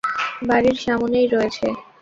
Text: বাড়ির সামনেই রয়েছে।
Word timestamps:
বাড়ির 0.47 0.77
সামনেই 0.85 1.27
রয়েছে। 1.27 1.65